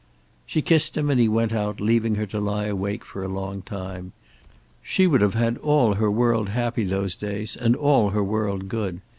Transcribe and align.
She 0.47 0.63
kissed 0.63 0.97
him 0.97 1.11
and 1.11 1.19
he 1.19 1.29
went 1.29 1.53
out, 1.53 1.79
leaving 1.79 2.15
her 2.15 2.25
to 2.25 2.39
lie 2.39 2.65
awake 2.65 3.05
for 3.05 3.23
a 3.23 3.27
long 3.29 3.61
time. 3.61 4.13
She 4.81 5.05
would 5.05 5.21
have 5.21 5.35
had 5.35 5.59
all 5.59 5.93
her 5.93 6.09
world 6.09 6.49
happy 6.49 6.85
those 6.85 7.15
days, 7.15 7.55
and 7.55 7.75
all 7.75 8.09
her 8.09 8.23
world 8.23 8.67
good. 8.67 9.01